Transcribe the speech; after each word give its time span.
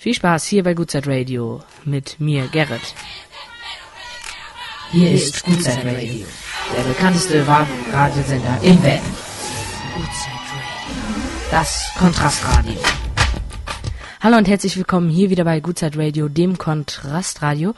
Viel 0.00 0.14
Spaß 0.14 0.46
hier 0.46 0.62
bei 0.62 0.74
Gutzeit 0.74 1.08
Radio 1.08 1.60
mit 1.84 2.20
mir, 2.20 2.46
Gerrit. 2.52 2.94
Hier 4.92 5.10
ist 5.10 5.44
Gutzeit 5.44 5.84
Radio, 5.84 6.24
der 6.76 6.82
bekannteste 6.84 7.44
Radiosender 7.44 8.60
im 8.62 8.80
Web. 8.84 9.00
Gutzeit. 9.96 10.32
Das 11.50 11.90
Kontrastradio. 11.98 12.78
Hallo 14.20 14.36
und 14.36 14.46
herzlich 14.46 14.76
willkommen 14.76 15.10
hier 15.10 15.30
wieder 15.30 15.42
bei 15.42 15.58
Gutzeit 15.58 15.98
Radio, 15.98 16.28
dem 16.28 16.58
Kontrastradio. 16.58 17.74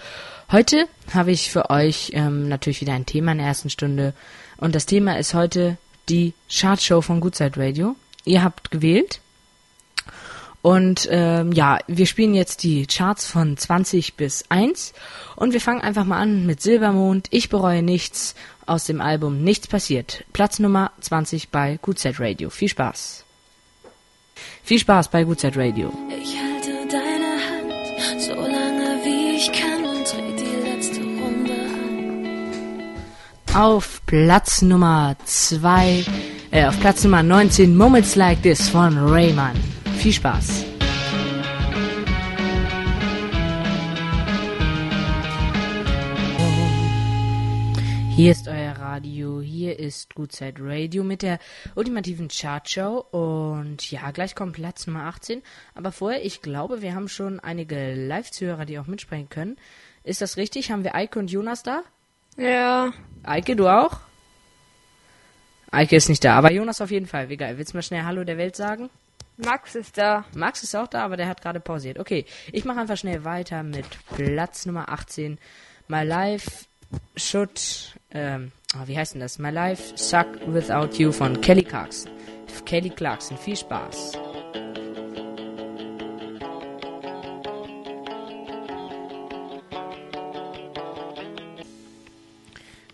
Heute 0.53 0.89
habe 1.15 1.31
ich 1.31 1.51
für 1.51 1.71
euch 1.71 2.11
ähm, 2.13 2.51
natürlich 2.51 2.83
wieder 2.83 2.93
ein 2.93 3.07
Thema 3.07 3.33
in 3.33 3.39
der 3.39 3.47
ersten 3.47 3.71
Stunde 3.71 4.13
und 4.59 4.75
das 4.75 4.85
Thema 4.85 5.19
ist 5.19 5.33
heute 5.33 5.79
die 6.11 6.35
Chartshow 6.51 7.01
von 7.01 7.21
Gutzeit 7.21 7.57
Radio. 7.57 7.97
Ihr 8.27 8.45
habt 8.45 8.71
gewählt 8.71 9.23
und 10.63 11.09
ähm, 11.11 11.53
ja, 11.53 11.79
wir 11.87 12.07
spielen 12.07 12.35
jetzt 12.35 12.63
die 12.63 12.87
Charts 12.87 13.27
von 13.27 13.57
20 13.57 14.15
bis 14.15 14.45
1 14.51 14.93
und 15.37 15.53
wir 15.55 15.61
fangen 15.61 15.81
einfach 15.81 16.05
mal 16.05 16.19
an 16.19 16.45
mit 16.45 16.61
Silbermond. 16.61 17.29
Ich 17.31 17.49
bereue 17.49 17.83
nichts 17.83 18.35
aus 18.67 18.85
dem 18.85 19.01
Album 19.01 19.43
Nichts 19.43 19.67
passiert. 19.67 20.25
Platz 20.33 20.59
Nummer 20.59 20.93
20 21.01 21.49
bei 21.49 21.79
Gutzeit 21.81 22.21
Radio. 22.21 22.51
Viel 22.51 22.69
Spaß. 22.69 23.25
Viel 24.63 24.79
Spaß 24.79 25.09
bei 25.09 25.25
Gutzeit 25.25 25.57
Radio. 25.57 25.93
Ich 26.11 26.37
halte 26.39 26.71
deine 26.89 27.33
Hand 27.49 28.23
so 28.23 28.35
lange 28.35 29.01
wie 29.03 29.37
ich 29.37 29.51
kann 29.53 29.85
und 29.85 30.05
dreh 30.05 30.37
die 30.37 30.69
letzte 30.69 31.01
Runde 31.01 31.55
an. 33.55 33.61
Auf 33.61 34.03
Platz 34.05 34.61
Nummer 34.61 35.17
2, 35.25 36.05
äh, 36.51 36.67
auf 36.67 36.79
Platz 36.81 37.03
Nummer 37.03 37.23
19 37.23 37.75
Moments 37.75 38.15
Like 38.15 38.43
This 38.43 38.69
von 38.69 38.97
Rayman. 38.99 39.70
Viel 40.01 40.15
Spaß. 40.15 40.65
Hier 48.09 48.33
ist 48.33 48.49
euer 48.49 48.73
Radio, 48.79 49.43
hier 49.43 49.79
ist 49.79 50.15
Gutzeit 50.15 50.55
Radio 50.59 51.05
mit 51.05 51.21
der 51.21 51.39
ultimativen 51.75 52.29
Chartshow 52.29 53.05
und 53.11 53.91
ja, 53.91 54.11
gleich 54.11 54.35
kommt 54.35 54.55
Platz 54.55 54.87
Nummer 54.87 55.05
18. 55.05 55.43
Aber 55.75 55.93
vorher, 55.93 56.25
ich 56.25 56.41
glaube, 56.41 56.81
wir 56.81 56.95
haben 56.95 57.09
schon 57.09 57.39
einige 57.39 57.93
Live-Zuhörer, 57.93 58.65
die 58.65 58.79
auch 58.79 58.87
mitsprechen 58.87 59.29
können. 59.29 59.59
Ist 60.03 60.23
das 60.23 60.39
richtig? 60.39 60.71
Haben 60.71 60.83
wir 60.83 60.95
Eike 60.95 61.19
und 61.19 61.31
Jonas 61.31 61.63
da? 61.63 61.83
Ja, 62.39 62.95
Eike, 63.23 63.55
du 63.55 63.69
auch? 63.69 64.01
Eike 65.71 65.95
ist 65.95 66.09
nicht 66.09 66.25
da, 66.25 66.37
aber 66.37 66.51
Jonas 66.53 66.81
auf 66.81 66.91
jeden 66.91 67.07
Fall. 67.07 67.29
Wie 67.29 67.37
geil. 67.37 67.59
Willst 67.59 67.75
du 67.75 67.77
mal 67.77 67.83
schnell 67.83 68.05
Hallo 68.05 68.25
der 68.25 68.39
Welt 68.39 68.57
sagen? 68.57 68.89
Max 69.45 69.75
ist 69.75 69.99
da. 69.99 70.25
Max 70.35 70.63
ist 70.63 70.75
auch 70.75 70.87
da, 70.87 71.05
aber 71.05 71.17
der 71.17 71.29
hat 71.29 71.43
gerade 71.43 71.61
pausiert. 71.61 71.99
Okay, 71.99 72.25
ich 72.53 72.65
mache 72.65 72.81
einfach 72.81 72.97
schnell 72.97 73.25
weiter 73.25 73.63
mit 73.63 73.87
Platz 74.15 74.67
Nummer 74.67 74.89
18. 74.89 75.39
My 75.89 76.05
Life 76.05 76.67
Should, 77.17 77.95
ähm, 78.11 78.53
oh, 78.75 78.87
wie 78.87 78.97
heißt 78.97 79.15
denn 79.15 79.21
das? 79.21 79.39
My 79.39 79.51
Life 79.51 79.97
Suck 79.97 80.27
Without 80.47 80.97
You 80.97 81.13
von 81.13 81.41
Kelly 81.41 81.63
Clarkson. 81.63 82.11
Kelly 82.65 82.91
Clarkson, 82.91 83.37
viel 83.39 83.57
Spaß. 83.57 84.19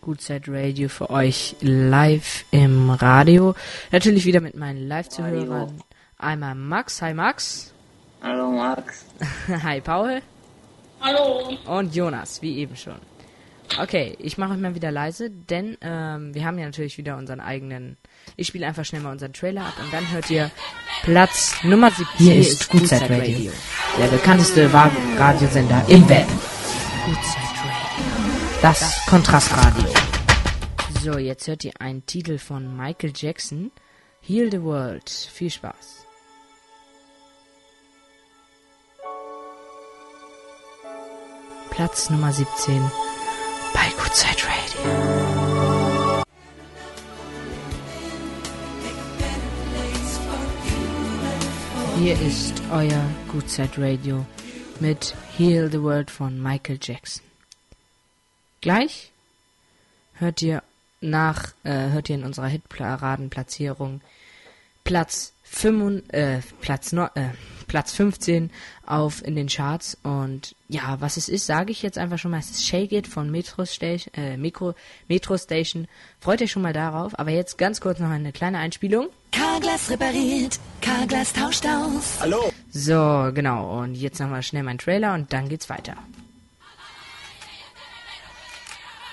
Gutzeit 0.06 0.44
Radio 0.47 0.89
für 0.89 1.11
euch 1.11 1.56
live 1.61 2.44
im 2.52 2.91
Radio. 2.91 3.56
Natürlich 3.91 4.24
wieder 4.24 4.41
mit 4.41 4.55
meinen 4.55 4.86
Live-Zuhörern. 4.86 5.83
Einmal 6.19 6.55
Max. 6.55 7.03
Hi 7.03 7.12
Max. 7.12 7.72
Hallo 8.22 8.50
Max. 8.50 9.05
Hi 9.62 9.81
Paul. 9.81 10.23
Hallo. 11.00 11.56
Und 11.67 11.95
Jonas, 11.95 12.41
wie 12.41 12.56
eben 12.58 12.75
schon. 12.77 13.00
Okay, 13.78 14.17
ich 14.19 14.39
mache 14.39 14.53
euch 14.53 14.58
mal 14.61 14.75
wieder 14.75 14.91
leise, 14.91 15.28
denn 15.28 15.77
ähm, 15.83 16.33
wir 16.34 16.45
haben 16.45 16.58
ja 16.58 16.64
natürlich 16.64 16.96
wieder 16.96 17.17
unseren 17.17 17.40
eigenen. 17.40 17.98
Ich 18.36 18.46
spiele 18.46 18.67
einfach 18.67 18.85
schnell 18.85 19.02
mal 19.02 19.13
unseren 19.13 19.33
Trailer 19.33 19.67
ab 19.67 19.74
und 19.83 19.92
dann 19.92 20.11
hört 20.11 20.30
ihr 20.30 20.51
Platz 21.02 21.57
Nummer 21.63 21.90
17. 21.90 22.07
Hier 22.17 22.36
ist 22.36 22.70
Gutzeit 22.70 23.11
Radio, 23.11 23.51
der 23.98 24.07
bekannteste 24.07 24.73
Radiosender 24.73 25.85
im 25.89 26.08
Web. 26.08 26.27
Gutzeit 27.05 27.42
Radio. 27.58 28.63
Das 28.63 29.05
Kontrastradio. 29.07 29.92
So, 31.02 31.19
jetzt 31.19 31.46
hört 31.46 31.64
ihr 31.64 31.73
einen 31.79 32.07
Titel 32.07 32.39
von 32.39 32.74
Michael 32.74 33.13
Jackson. 33.14 33.70
Heal 34.23 34.51
the 34.51 34.63
World. 34.63 35.11
Viel 35.11 35.51
Spaß. 35.51 36.05
Platz 41.77 42.09
Nummer 42.09 42.33
17 42.33 42.91
bei 43.75 43.91
Gutzeit 44.03 44.47
Radio. 44.47 46.25
Hier 51.98 52.19
ist 52.23 52.63
euer 52.73 53.05
Gutzeit 53.31 53.77
Radio 53.77 54.25
mit 54.81 55.14
Heal 55.37 55.70
the 55.70 55.83
World 55.83 56.11
von 56.11 56.42
Michael 56.42 56.79
Jackson. 56.81 57.23
Gleich 58.63 59.13
hört 60.14 60.41
ihr 60.41 60.63
nach, 61.03 61.53
äh, 61.64 61.91
hört 61.91 62.08
ihr 62.08 62.14
in 62.14 62.25
unserer 62.25 62.48
Hitparadenplatzierung 62.48 64.01
Platz 64.86 65.33
5, 65.42 66.13
äh, 66.13 66.39
Platz, 66.61 66.92
no, 66.92 67.07
äh, 67.17 67.30
Platz 67.67 67.92
15 67.92 68.51
auf 68.86 69.24
in 69.27 69.35
den 69.35 69.48
Charts 69.48 69.98
und 70.05 70.55
ja, 70.69 71.01
was 71.01 71.17
es 71.17 71.29
ist, 71.29 71.47
sage 71.47 71.73
ich 71.73 71.83
jetzt 71.83 71.98
einfach 71.98 72.19
schon 72.19 72.30
mal, 72.30 72.39
es 72.39 72.51
ist 72.51 72.64
Shake 72.64 72.92
It 72.92 73.08
von 73.08 73.29
Metro 73.29 73.64
Station, 73.64 74.14
äh, 74.14 74.36
Mikro, 74.36 74.75
Metro 75.08 75.36
Station. 75.36 75.89
Freut 76.20 76.41
euch 76.41 76.52
schon 76.52 76.63
mal 76.63 76.73
darauf, 76.73 77.19
aber 77.19 77.33
jetzt 77.33 77.58
ganz 77.58 77.80
kurz 77.80 77.98
noch 77.98 78.11
eine 78.11 78.30
kleine 78.30 78.58
Einspielung. 78.58 79.08
Carglass 79.33 79.91
repariert, 79.91 80.61
Carglass 80.80 81.33
tauscht 81.33 81.67
aus. 81.67 82.20
So, 82.70 83.33
genau, 83.35 83.80
und 83.80 83.96
jetzt 83.96 84.20
nochmal 84.20 84.45
schnell 84.45 84.63
mein 84.63 84.79
Trailer 84.79 85.14
und 85.14 85.33
dann 85.33 85.48
geht's 85.48 85.69
weiter. 85.69 85.96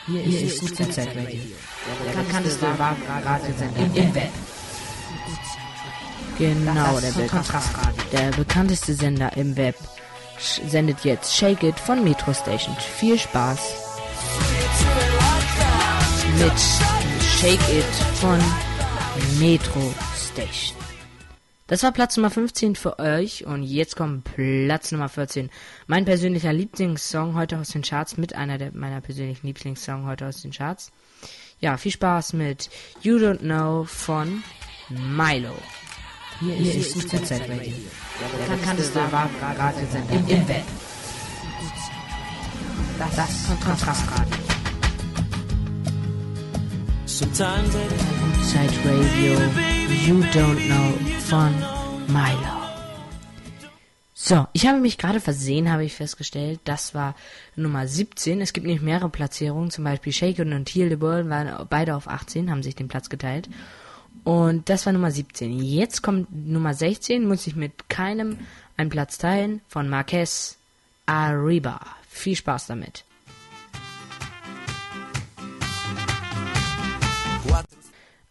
Hier 0.06 0.24
ist 0.24 0.60
Gutzeit 0.60 1.08
Radio, 1.16 1.40
der 2.16 2.22
bekannteste 2.22 2.68
Radiosender 2.68 3.96
im 3.96 4.14
Web. 4.14 4.30
Genau, 6.38 7.00
der, 7.00 7.12
Das 7.12 7.14
Be 7.18 7.28
Kontrastradio. 7.28 8.04
der 8.12 8.32
bekannteste 8.32 8.94
Sender 8.96 9.36
im 9.38 9.56
Web 9.56 9.76
sch- 10.40 10.68
sendet 10.68 11.04
jetzt 11.04 11.36
Shake 11.36 11.64
It 11.64 11.80
von 11.80 12.04
Metro 12.04 12.34
Station. 12.34 12.76
Viel 12.98 13.20
Spaß 13.20 13.60
mit 16.40 16.54
Shake 17.40 17.70
It 17.70 17.86
von 18.20 18.40
Metro 19.40 19.94
Station. 20.18 20.78
Das 21.68 21.82
war 21.84 21.92
Platz 21.92 22.18
Nummer 22.18 22.30
15 22.30 22.76
für 22.76 23.00
euch 23.00 23.46
und 23.46 23.64
jetzt 23.64 23.96
kommt 23.96 24.30
Platz 24.36 24.92
Nummer 24.92 25.10
14. 25.10 25.50
Mein 25.88 26.06
persönlicher 26.06 26.52
Lieblingssong 26.52 27.36
heute 27.36 27.58
aus 27.60 27.70
den 27.70 27.84
Charts 27.84 28.18
mit 28.18 28.36
einer 28.36 28.58
der 28.58 28.72
meiner 28.74 29.02
persönlichen 29.02 29.48
Lieblingssong 29.48 30.06
heute 30.06 30.28
aus 30.28 30.42
den 30.42 30.52
Charts. 30.52 30.92
Ja, 31.60 31.78
viel 31.78 31.92
Spaß 31.94 32.34
mit 32.34 32.70
You 33.02 33.16
Don't 33.18 33.40
Know 33.40 33.86
von 33.86 34.44
Milo. 34.90 35.56
Hier 36.46 36.76
ist 36.76 36.94
Gutzeit 37.10 37.50
Radio, 37.50 37.74
der 38.20 38.56
bekannteste 38.56 39.00
Radiosender 39.00 40.14
im 40.28 40.48
Web. 40.50 40.64
Das 43.00 43.48
Kontrastradio. 43.64 44.44
Sometimes 47.06 47.76
I 47.76 48.44
Side 48.44 48.74
Radio 48.84 49.40
You 50.06 50.22
Don't 50.34 50.60
Know 50.66 50.94
von 51.30 51.56
Milo. 52.08 52.64
So, 54.14 54.48
ich 54.52 54.68
habe 54.68 54.80
mich 54.80 54.98
gerade 54.98 55.22
versehen, 55.22 55.72
habe 55.72 55.86
ich 55.86 55.94
festgestellt. 55.94 56.60
Das 56.66 56.94
war 56.94 57.16
Nummer 57.56 57.88
17. 57.88 58.42
Es 58.42 58.52
gibt 58.52 58.68
nicht 58.68 58.82
mehrere 58.82 59.10
Platzierungen, 59.10 59.72
zum 59.72 59.86
Beispiel 59.86 60.12
Shaken 60.12 60.52
und 60.52 60.68
Heal 60.70 60.90
the 60.90 61.00
World 61.00 61.30
waren 61.30 61.68
beide 61.70 61.96
auf 61.96 62.10
18, 62.10 62.52
haben 62.52 62.64
sich 62.64 62.76
den 62.76 62.90
Platz 62.90 63.08
geteilt. 63.08 63.48
Und 64.24 64.70
das 64.70 64.86
war 64.86 64.94
Nummer 64.94 65.12
17. 65.12 65.60
Jetzt 65.62 66.02
kommt 66.02 66.34
Nummer 66.34 66.74
16, 66.74 67.28
muss 67.28 67.48
ich 67.48 67.56
mit 67.56 67.90
keinem 67.90 68.38
einen 68.78 68.90
Platz 68.90 69.18
teilen, 69.18 69.62
von 69.68 69.90
Marquez 69.90 70.58
Arriba. 71.06 71.80
Viel 72.08 72.36
Spaß 72.36 72.68
damit. 72.68 73.04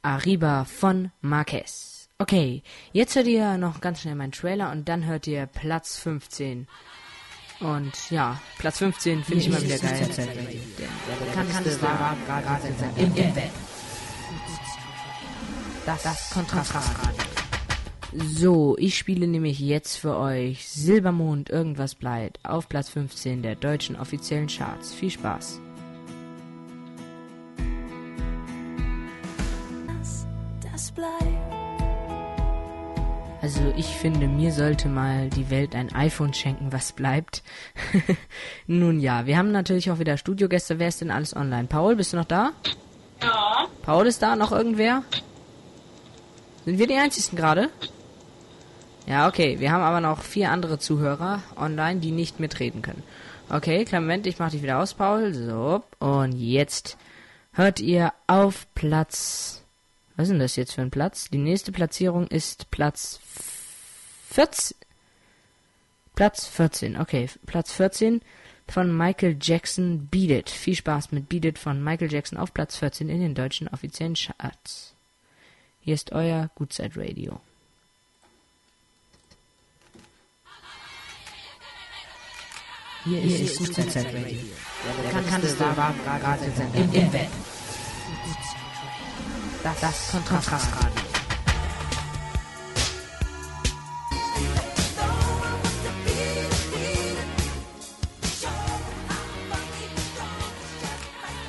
Arriba 0.02 0.64
von 0.64 1.12
Marquez. 1.20 2.08
Okay, 2.18 2.62
jetzt 2.92 3.14
hört 3.14 3.26
ihr 3.26 3.56
noch 3.58 3.80
ganz 3.80 4.00
schnell 4.00 4.14
meinen 4.14 4.32
Trailer 4.32 4.72
und 4.72 4.88
dann 4.88 5.06
hört 5.06 5.26
ihr 5.26 5.46
Platz 5.46 5.98
15. 5.98 6.66
Und 7.60 8.10
ja, 8.10 8.40
Platz 8.58 8.78
15 8.78 9.22
finde 9.22 9.40
ich 9.40 9.46
immer 9.46 9.62
wieder 9.62 9.78
geil. 9.78 10.04
Gutzeit 10.04 10.28
Radio, 10.30 10.60
der 10.78 11.26
bekannteste 11.26 11.86
Radiosender 11.86 12.90
im 12.96 13.16
Web. 13.36 13.50
Das 15.84 16.30
Kontrastradio. 16.30 17.12
So, 18.14 18.76
ich 18.78 18.96
spiele 18.96 19.26
nämlich 19.26 19.58
jetzt 19.58 19.96
für 19.96 20.16
euch 20.16 20.68
Silbermond 20.68 21.50
irgendwas 21.50 21.94
bleibt 21.94 22.38
auf 22.44 22.68
Platz 22.68 22.90
15 22.90 23.42
der 23.42 23.56
deutschen 23.56 23.96
offiziellen 23.96 24.48
Charts. 24.48 24.92
Viel 24.92 25.10
Spaß. 25.10 25.60
Das 30.72 30.92
bleibt. 30.92 31.12
Also 33.40 33.60
ich 33.76 33.86
finde, 33.86 34.28
mir 34.28 34.52
sollte 34.52 34.88
mal 34.88 35.28
die 35.30 35.50
Welt 35.50 35.74
ein 35.74 35.92
iPhone 35.92 36.32
schenken, 36.32 36.72
was 36.72 36.92
bleibt. 36.92 37.42
Nun 38.68 39.00
ja, 39.00 39.26
wir 39.26 39.36
haben 39.36 39.50
natürlich 39.50 39.90
auch 39.90 39.98
wieder 39.98 40.16
Studiogäste. 40.16 40.78
Wer 40.78 40.88
ist 40.88 41.00
denn 41.00 41.10
alles 41.10 41.34
online? 41.34 41.66
Paul, 41.66 41.96
bist 41.96 42.12
du 42.12 42.18
noch 42.18 42.24
da? 42.24 42.52
Ja. 43.20 43.66
Paul 43.82 44.06
ist 44.06 44.22
da, 44.22 44.36
noch 44.36 44.52
irgendwer? 44.52 45.02
Sind 46.64 46.78
wir 46.78 46.86
die 46.86 46.96
einzigen 46.96 47.36
gerade? 47.36 47.70
Ja, 49.06 49.28
okay. 49.28 49.58
Wir 49.58 49.72
haben 49.72 49.82
aber 49.82 50.00
noch 50.00 50.22
vier 50.22 50.50
andere 50.50 50.78
Zuhörer 50.78 51.42
online, 51.56 52.00
die 52.00 52.12
nicht 52.12 52.38
mitreden 52.38 52.82
können. 52.82 53.02
Okay, 53.48 53.84
kleinen 53.84 54.24
ich 54.24 54.38
mach 54.38 54.50
dich 54.50 54.62
wieder 54.62 54.78
aus, 54.78 54.94
Paul. 54.94 55.34
So, 55.34 55.82
und 55.98 56.32
jetzt 56.32 56.96
hört 57.52 57.80
ihr 57.80 58.12
auf 58.26 58.66
Platz... 58.74 59.64
Was 60.16 60.24
ist 60.24 60.32
denn 60.32 60.38
das 60.40 60.56
jetzt 60.56 60.74
für 60.74 60.82
ein 60.82 60.90
Platz? 60.90 61.30
Die 61.30 61.38
nächste 61.38 61.72
Platzierung 61.72 62.28
ist 62.28 62.70
Platz 62.70 63.18
14. 64.30 64.76
Platz 66.14 66.46
14, 66.46 67.00
okay. 67.00 67.28
Platz 67.46 67.72
14 67.72 68.20
von 68.68 68.96
Michael 68.96 69.36
Jackson 69.40 70.06
Beat 70.10 70.30
It. 70.30 70.50
Viel 70.50 70.76
Spaß 70.76 71.12
mit 71.12 71.28
Beat 71.28 71.44
It 71.44 71.58
von 71.58 71.82
Michael 71.82 72.12
Jackson 72.12 72.38
auf 72.38 72.54
Platz 72.54 72.76
14 72.76 73.08
in 73.08 73.20
den 73.20 73.34
deutschen 73.34 73.68
offiziellen 73.68 74.14
Charts. 74.14 74.91
Hier 75.84 75.94
ist 75.94 76.12
euer 76.12 76.48
Gutzeit 76.54 76.96
Radio. 76.96 77.40
Hier 83.02 83.20
ist 83.20 83.58
Gutzeit 83.58 83.96
Radio. 83.96 84.14
Der 84.14 85.20
bekannteste 85.20 85.64
Radiosender 85.64 86.78
im, 86.78 86.92
im 86.92 87.12
Web. 87.12 87.28
Das, 89.64 89.80
das 89.80 90.10
Kontrastradio. 90.12 91.02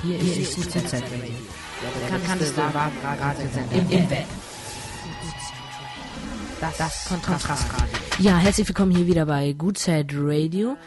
Hier, 0.02 0.18
hier 0.18 0.38
ist 0.38 0.56
Gutzeit 0.56 0.92
Radio. 0.92 1.63
Bekannteste 1.84 2.62
Radiosender 2.62 3.76
im, 3.76 3.90
im 3.90 4.10
Web. 4.10 4.26
Das, 6.62 6.78
das 6.78 7.06
Kontrastradio. 7.10 7.98
Ja, 8.20 8.38
herzlich 8.38 8.68
willkommen 8.70 8.96
hier 8.96 9.06
wieder 9.06 9.26
bei 9.26 9.52
Gutzeit 9.52 10.12
Radio. 10.14 10.78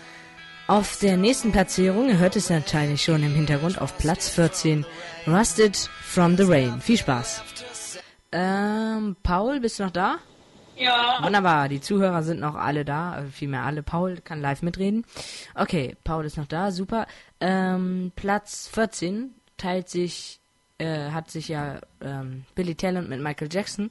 Auf 0.68 0.98
der 0.98 1.18
nächsten 1.18 1.52
Platzierung, 1.52 2.08
ihr 2.08 2.18
hört 2.18 2.34
es 2.36 2.48
wahrscheinlich 2.48 3.04
schon 3.04 3.22
im 3.22 3.34
Hintergrund, 3.34 3.80
auf 3.80 3.98
Platz 3.98 4.30
14, 4.30 4.86
Rusted 5.26 5.76
from 5.76 6.36
the 6.36 6.44
Rain. 6.44 6.80
Viel 6.80 6.96
Spaß. 6.96 7.42
Ähm, 8.32 9.16
Paul, 9.22 9.60
bist 9.60 9.78
du 9.78 9.84
noch 9.84 9.90
da? 9.90 10.16
Ja. 10.76 11.18
Wunderbar, 11.22 11.68
die 11.68 11.80
Zuhörer 11.80 12.22
sind 12.22 12.40
noch 12.40 12.54
alle 12.54 12.84
da, 12.86 13.20
äh, 13.20 13.26
vielmehr 13.26 13.62
alle. 13.62 13.82
Paul 13.82 14.16
kann 14.22 14.40
live 14.40 14.62
mitreden. 14.62 15.04
Okay, 15.54 15.96
Paul 16.04 16.24
ist 16.24 16.38
noch 16.38 16.46
da, 16.46 16.70
super. 16.70 17.06
Ähm, 17.40 18.12
Platz 18.16 18.68
14 18.72 19.34
teilt 19.58 19.88
sich, 19.88 20.40
äh, 20.78 21.10
hat 21.10 21.30
sich 21.30 21.48
ja 21.48 21.80
ähm, 22.00 22.44
Billy 22.54 22.74
Talent 22.74 23.08
mit 23.08 23.20
Michael 23.20 23.48
Jackson 23.50 23.90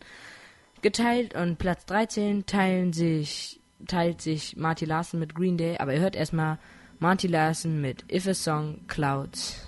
geteilt 0.81 1.35
und 1.35 1.57
Platz 1.57 1.85
13 1.85 2.45
teilen 2.45 2.93
sich, 2.93 3.59
teilt 3.87 4.21
sich 4.21 4.55
Marty 4.55 4.85
Larson 4.85 5.19
mit 5.19 5.33
Green 5.33 5.57
Day, 5.57 5.77
aber 5.77 5.93
ihr 5.93 5.99
hört 5.99 6.15
erstmal 6.15 6.59
Marty 6.99 7.27
Larson 7.27 7.81
mit 7.81 8.05
If 8.11 8.27
a 8.27 8.33
Song 8.33 8.81
Clouds. 8.87 9.67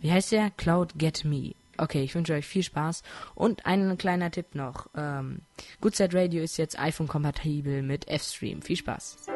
Wie 0.00 0.12
heißt 0.12 0.32
der? 0.32 0.50
Cloud 0.50 0.98
Get 0.98 1.24
Me. 1.24 1.54
Okay, 1.76 2.02
ich 2.02 2.14
wünsche 2.14 2.34
euch 2.34 2.46
viel 2.46 2.62
Spaß. 2.62 3.02
Und 3.34 3.66
ein 3.66 3.98
kleiner 3.98 4.30
Tipp 4.30 4.54
noch. 4.54 4.88
Ähm, 4.96 5.40
Goodside 5.80 6.16
Radio 6.16 6.42
ist 6.42 6.56
jetzt 6.56 6.78
iPhone-kompatibel 6.78 7.82
mit 7.82 8.08
F-Stream. 8.08 8.62
Viel 8.62 8.76
Spaß. 8.76 9.26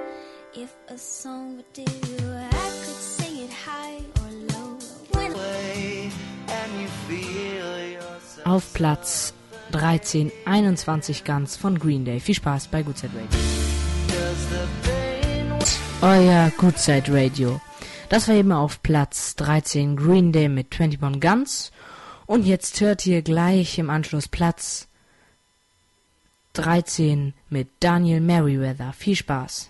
If 0.56 0.74
a 0.88 0.96
song 0.96 1.56
would 1.56 1.66
do, 1.76 2.27
Auf 8.48 8.72
Platz 8.72 9.34
13, 9.72 10.32
21 10.46 11.26
Guns 11.26 11.54
von 11.54 11.78
Green 11.78 12.06
Day. 12.06 12.18
Viel 12.18 12.34
Spaß 12.34 12.68
bei 12.68 12.82
Goodside 12.82 13.12
Radio. 13.14 13.38
Euer 16.00 16.50
Goodside 16.56 17.12
Radio. 17.12 17.60
Das 18.08 18.26
war 18.26 18.36
eben 18.36 18.52
auf 18.52 18.82
Platz 18.82 19.36
13 19.36 19.96
Green 19.96 20.32
Day 20.32 20.48
mit 20.48 20.68
21 20.80 21.20
Guns. 21.20 21.72
Und 22.24 22.46
jetzt 22.46 22.80
hört 22.80 23.04
ihr 23.04 23.20
gleich 23.20 23.78
im 23.78 23.90
Anschluss 23.90 24.28
Platz 24.28 24.88
13 26.54 27.34
mit 27.50 27.68
Daniel 27.80 28.22
Merriweather. 28.22 28.94
Viel 28.94 29.16
Spaß. 29.16 29.68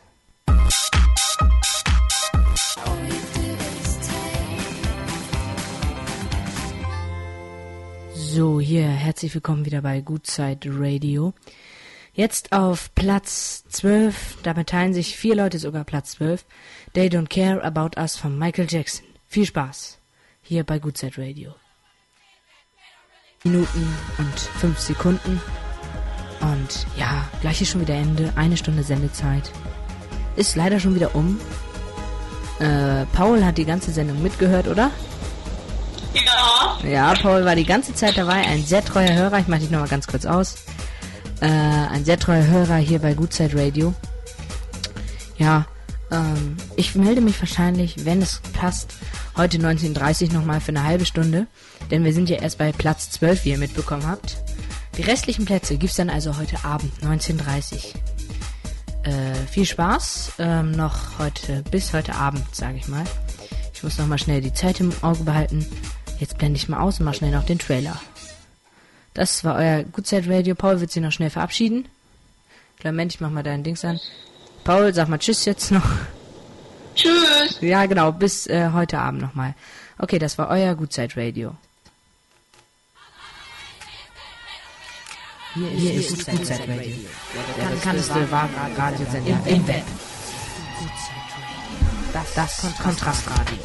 So, 8.31 8.61
hier, 8.61 8.87
herzlich 8.87 9.33
willkommen 9.33 9.65
wieder 9.65 9.81
bei 9.81 10.03
Gutzeit 10.03 10.67
Radio. 10.71 11.33
Jetzt 12.13 12.53
auf 12.53 12.95
Platz 12.95 13.65
12, 13.71 14.43
damit 14.43 14.69
teilen 14.69 14.93
sich 14.93 15.17
vier 15.17 15.35
Leute 15.35 15.59
sogar 15.59 15.85
Platz 15.85 16.11
12. 16.11 16.45
They 16.93 17.09
Don't 17.09 17.31
Care 17.31 17.65
About 17.65 17.99
Us 17.99 18.17
von 18.17 18.39
Michael 18.39 18.67
Jackson. 18.69 19.07
Viel 19.27 19.47
Spaß. 19.47 19.99
Hier 20.43 20.63
bei 20.65 20.79
Gutzeit 20.79 21.17
Radio. 21.17 21.55
Minuten 23.45 23.95
und 24.19 24.39
fünf 24.39 24.79
Sekunden. 24.79 25.41
Und 26.43 26.87
ja, 26.99 27.31
gleich 27.41 27.63
ist 27.63 27.71
schon 27.71 27.81
wieder 27.81 27.95
Ende. 27.95 28.31
Eine 28.37 28.59
Stunde 28.59 28.83
Sendezeit. 28.83 29.51
Ist 30.37 30.55
leider 30.55 30.79
schon 30.81 30.95
wieder 30.95 31.15
um. 31.15 31.41
Äh, 32.59 33.07
Paul 33.15 33.43
hat 33.43 33.57
die 33.57 33.65
ganze 33.65 33.91
Sendung 33.91 34.23
mitgehört, 34.23 34.69
oder? 34.69 34.91
Ja. 36.25 36.79
Ja, 36.89 37.15
Paul 37.15 37.45
war 37.45 37.55
die 37.55 37.65
ganze 37.65 37.95
Zeit 37.95 38.17
dabei. 38.17 38.47
Ein 38.47 38.65
sehr 38.65 38.85
treuer 38.85 39.13
Hörer. 39.15 39.39
Ich 39.39 39.49
mache 39.49 39.61
dich 39.61 39.71
nochmal 39.71 39.89
ganz 39.89 40.07
kurz 40.07 40.27
aus. 40.27 40.57
Äh, 41.41 41.47
ein 41.47 42.05
sehr 42.05 42.19
treuer 42.19 42.47
Hörer 42.47 42.77
hier 42.77 42.99
bei 42.99 43.15
Goodside 43.15 43.57
Radio. 43.57 43.95
Ja, 45.37 45.67
ähm, 46.11 46.57
ich 46.77 46.95
melde 46.95 47.21
mich 47.21 47.39
wahrscheinlich, 47.41 48.05
wenn 48.05 48.23
es 48.23 48.41
passt, 48.53 48.95
heute 49.37 49.59
19.30 49.59 50.33
nochmal 50.33 50.61
für 50.61 50.71
eine 50.71 50.85
halbe 50.85 51.07
Stunde. 51.07 51.47
Denn 51.91 52.05
wir 52.05 52.13
sind 52.13 52.29
ja 52.29 52.39
erst 52.39 52.59
bei 52.59 52.73
Platz 52.73 53.11
12, 53.11 53.45
wie 53.45 53.51
ihr 53.51 53.59
mitbekommen 53.59 54.07
habt. 54.07 54.39
Die 54.97 55.03
restlichen 55.03 55.45
Plätze 55.45 55.77
gibt's 55.77 55.97
dann 55.97 56.11
also 56.11 56.37
heute 56.39 56.65
Abend, 56.65 56.93
19.30 57.03 57.95
äh, 59.05 59.35
viel 59.51 59.65
Spaß 59.65 60.33
ähm, 60.39 60.73
noch 60.73 61.19
heute, 61.19 61.63
bis 61.71 61.93
heute 61.93 62.15
Abend, 62.15 62.45
sage 62.55 62.79
ich 62.79 62.89
mal. 62.89 63.05
Ich 63.73 63.83
muss 63.83 63.97
noch 63.97 64.07
mal 64.07 64.19
schnell 64.19 64.41
die 64.41 64.53
Zeit 64.53 64.81
im 64.81 64.93
Auge 65.03 65.23
behalten. 65.23 65.65
Jetzt 66.19 66.39
blende 66.39 66.57
ich 66.57 66.69
mal 66.69 66.81
aus 66.81 66.99
und 66.99 67.07
mach 67.07 67.15
schnell 67.15 67.31
noch 67.31 67.45
den 67.45 67.59
Trailer. 67.59 68.01
Das 69.15 69.45
war 69.45 69.57
euer 69.57 69.85
Goodside 69.85 70.29
Radio. 70.29 70.55
Paul 70.55 70.81
wird 70.81 70.91
sich 70.91 71.03
noch 71.03 71.13
schnell 71.13 71.31
verabschieden. 71.31 71.89
Moment, 72.85 73.15
ich 73.15 73.21
mach 73.21 73.31
mal 73.31 73.43
deinen 73.43 73.65
Dings 73.65 73.85
an. 73.85 74.01
Paul, 74.65 74.95
sag 74.95 75.09
mal 75.09 75.19
Tschüss 75.19 75.45
jetzt 75.45 75.71
noch. 75.71 75.89
Tschüss. 76.95 77.59
Ja, 77.61 77.87
genau, 77.87 78.13
bis 78.13 78.47
äh, 78.47 78.71
heute 78.73 78.99
Abend 78.99 79.23
nochmal. 79.23 79.55
Okay, 79.99 80.19
das 80.19 80.39
war 80.39 80.49
euer 80.49 80.75
Goodside 80.75 81.17
Radio. 81.17 81.57
Hier, 85.55 85.69
hier 85.69 85.95
ist 85.95 86.27
Gutzeit 86.27 86.61
Radio. 86.69 86.95
Der 87.57 87.75
bekannteste 87.75 88.29
Radiosender 88.77 89.47
im, 89.47 89.55
im 89.55 89.67
Web. 89.67 89.85
Das, 92.13 92.35
das 92.35 92.79
Kontrastradio. 92.79 93.59